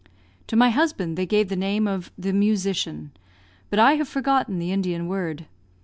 To 0.47 0.55
my 0.55 0.71
husband 0.71 1.15
they 1.15 1.27
gave 1.27 1.47
the 1.47 1.55
name 1.55 1.85
of 1.87 2.11
"the 2.17 2.33
musician," 2.33 3.11
but 3.69 3.77
I 3.77 3.97
have 3.97 4.07
forgotten 4.07 4.57
the 4.57 4.71
Indian 4.71 5.07
word. 5.07 5.45